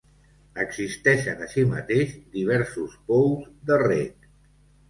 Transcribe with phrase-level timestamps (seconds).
[0.63, 4.29] Existeixen així mateix, diversos pous de reg.